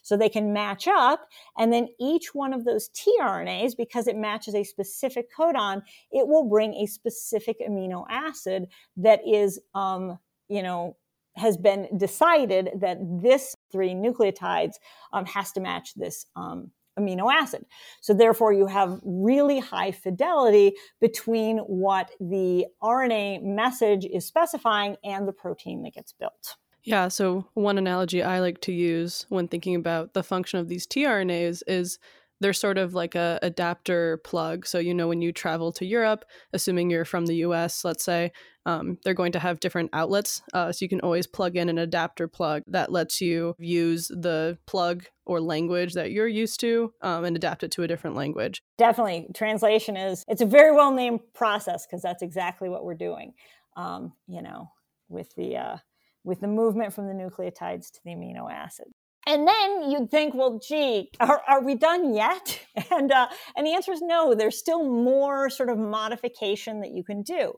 [0.00, 1.28] So they can match up,
[1.58, 6.48] and then each one of those tRNAs, because it matches a specific codon, it will
[6.48, 10.18] bring a specific amino acid that is um,
[10.48, 10.96] you know,
[11.36, 14.74] has been decided that this three nucleotides
[15.12, 17.64] um, has to match this um, amino acid.
[18.00, 25.26] So therefore, you have really high fidelity between what the RNA message is specifying and
[25.26, 26.56] the protein that gets built.
[26.82, 30.86] Yeah, so one analogy I like to use when thinking about the function of these
[30.86, 31.98] tRNAs is
[32.40, 34.66] they're sort of like a adapter plug.
[34.66, 38.32] So you know when you travel to Europe, assuming you're from the U.S., let's say,
[38.66, 40.42] um, they're going to have different outlets.
[40.52, 44.58] Uh, so you can always plug in an adapter plug that lets you use the
[44.66, 48.62] plug or language that you're used to um, and adapt it to a different language.
[48.76, 53.34] Definitely, translation is it's a very well named process because that's exactly what we're doing.
[53.76, 54.70] Um, you know,
[55.08, 55.76] with the uh,
[56.24, 58.86] with the movement from the nucleotides to the amino acid.
[59.28, 62.60] And then you'd think, well, gee, are, are we done yet?
[62.90, 67.04] And, uh, and the answer is no, there's still more sort of modification that you
[67.04, 67.54] can do.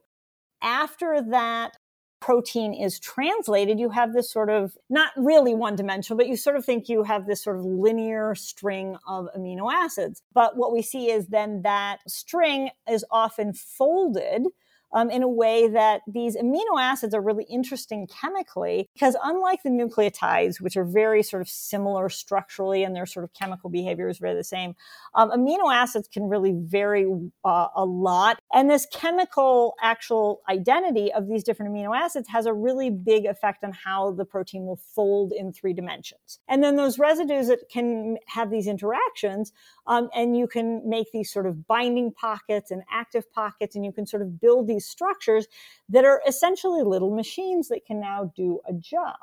[0.61, 1.77] After that
[2.19, 6.55] protein is translated, you have this sort of not really one dimensional, but you sort
[6.55, 10.21] of think you have this sort of linear string of amino acids.
[10.33, 14.47] But what we see is then that string is often folded
[14.93, 19.69] um, in a way that these amino acids are really interesting chemically because unlike the
[19.69, 24.17] nucleotides, which are very sort of similar structurally and their sort of chemical behavior is
[24.17, 24.75] very the same,
[25.15, 27.05] um, amino acids can really vary
[27.43, 28.39] uh, a lot.
[28.53, 33.63] And this chemical actual identity of these different amino acids has a really big effect
[33.63, 36.39] on how the protein will fold in three dimensions.
[36.47, 39.51] And then those residues that can have these interactions,
[39.87, 43.91] um, and you can make these sort of binding pockets and active pockets, and you
[43.91, 45.47] can sort of build these these structures
[45.89, 49.17] that are essentially little machines that can now do a job.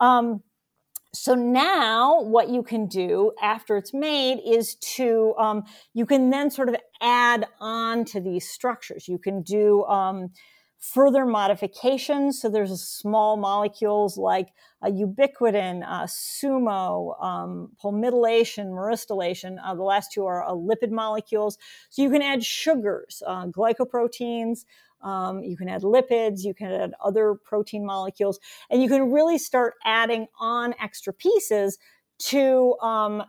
[0.00, 0.42] Um,
[1.12, 6.50] so now what you can do after it's made is to, um, you can then
[6.50, 9.08] sort of add on to these structures.
[9.08, 10.30] You can do um,
[10.80, 12.40] further modifications.
[12.40, 14.48] So there's small molecules like
[14.82, 17.70] ubiquitin, sumo, um,
[18.72, 19.58] myristylation.
[19.62, 21.58] Uh, the last two are uh, lipid molecules.
[21.90, 24.64] So you can add sugars, uh, glycoproteins.
[25.02, 29.38] Um, you can add lipids, you can add other protein molecules, and you can really
[29.38, 31.78] start adding on extra pieces
[32.18, 33.22] to um,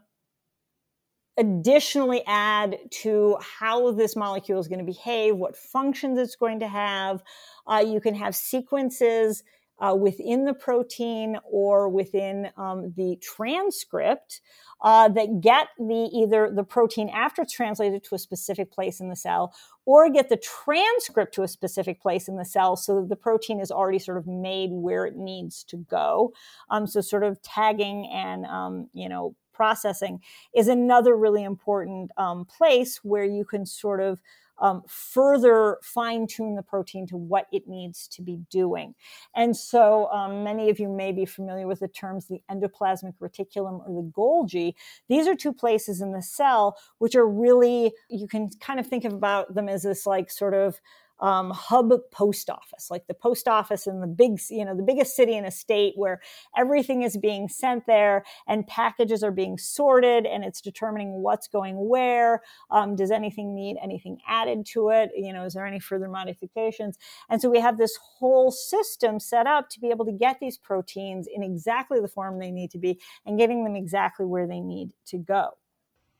[1.42, 6.68] additionally add to how this molecule is going to behave, what functions it's going to
[6.68, 7.24] have.
[7.66, 9.44] Uh, you can have sequences
[9.80, 14.40] uh, within the protein or within um, the transcript
[14.84, 19.10] uh, that get the either the protein after it's translated to a specific place in
[19.10, 19.54] the cell
[19.86, 23.60] or get the transcript to a specific place in the cell so that the protein
[23.60, 26.32] is already sort of made where it needs to go.
[26.70, 30.20] Um, so sort of tagging and um, you know processing
[30.56, 34.20] is another really important um, place where you can sort of
[34.62, 38.94] um, further fine tune the protein to what it needs to be doing.
[39.36, 43.88] And so um, many of you may be familiar with the terms the endoplasmic reticulum
[43.88, 44.74] or the Golgi.
[45.10, 49.04] These are two places in the cell which are really, you can kind of think
[49.04, 50.80] about them as this like sort of
[51.22, 55.16] um, hub post office, like the post office in the big, you know, the biggest
[55.16, 56.20] city in a state where
[56.58, 61.76] everything is being sent there and packages are being sorted and it's determining what's going
[61.88, 62.42] where.
[62.72, 65.12] Um, does anything need anything added to it?
[65.16, 66.98] You know, is there any further modifications?
[67.30, 70.58] And so we have this whole system set up to be able to get these
[70.58, 74.60] proteins in exactly the form they need to be and getting them exactly where they
[74.60, 75.52] need to go.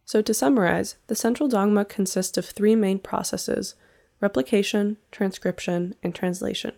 [0.04, 3.76] So, to summarize, the central dogma consists of three main processes
[4.22, 6.74] replication, transcription, and translation.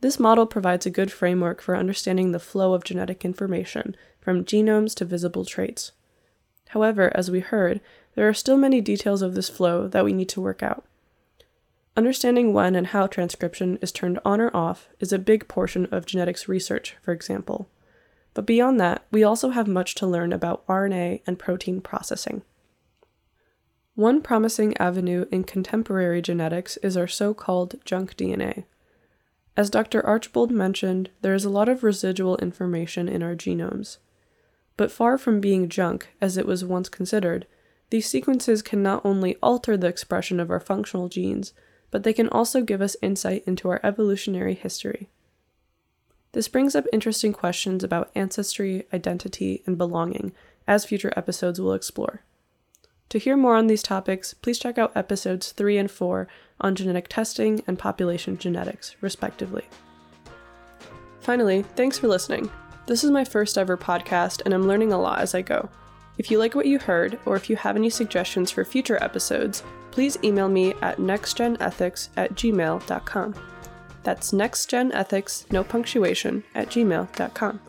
[0.00, 4.94] This model provides a good framework for understanding the flow of genetic information from genomes
[4.96, 5.92] to visible traits.
[6.68, 7.80] However, as we heard,
[8.14, 10.84] there are still many details of this flow that we need to work out.
[11.96, 16.06] Understanding when and how transcription is turned on or off is a big portion of
[16.06, 17.68] genetics research, for example.
[18.34, 22.42] But beyond that, we also have much to learn about RNA and protein processing.
[23.98, 28.62] One promising avenue in contemporary genetics is our so called junk DNA.
[29.56, 30.06] As Dr.
[30.06, 33.96] Archbold mentioned, there is a lot of residual information in our genomes.
[34.76, 37.48] But far from being junk, as it was once considered,
[37.90, 41.52] these sequences can not only alter the expression of our functional genes,
[41.90, 45.08] but they can also give us insight into our evolutionary history.
[46.34, 50.30] This brings up interesting questions about ancestry, identity, and belonging,
[50.68, 52.22] as future episodes will explore.
[53.10, 56.28] To hear more on these topics, please check out episodes 3 and 4
[56.60, 59.64] on genetic testing and population genetics, respectively.
[61.20, 62.50] Finally, thanks for listening.
[62.86, 65.68] This is my first ever podcast, and I'm learning a lot as I go.
[66.18, 69.62] If you like what you heard, or if you have any suggestions for future episodes,
[69.90, 73.34] please email me at nextgenethics at gmail.com.
[74.02, 77.60] That's nextgenethics, no punctuation, at gmail.com.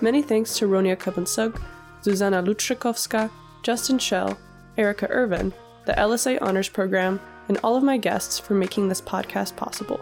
[0.00, 1.60] Many thanks to Ronia Kabansug,
[2.02, 3.30] Zuzana Lutrzykowska,
[3.62, 4.38] Justin Shell,
[4.76, 5.52] Erica Irvin,
[5.84, 10.00] the LSA Honors Program, and all of my guests for making this podcast possible.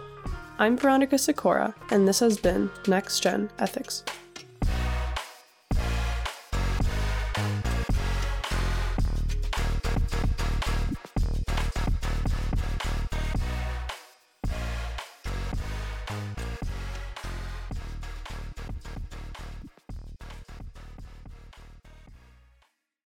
[0.59, 4.05] I'm Veronica Sikora, and this has been Next Gen Ethics.